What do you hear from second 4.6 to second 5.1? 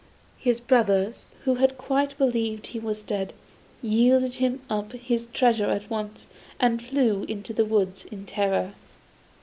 up